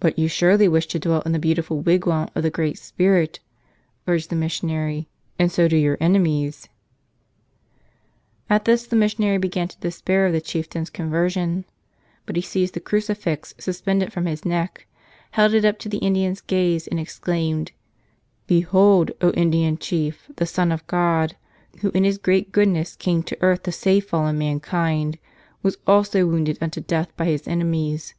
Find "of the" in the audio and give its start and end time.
2.34-2.50, 10.26-10.40